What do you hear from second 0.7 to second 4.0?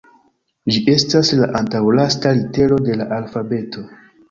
Ĝi estas la antaŭlasta litero de la alfabeto.